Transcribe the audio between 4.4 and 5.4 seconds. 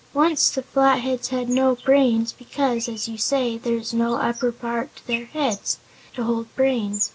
part to their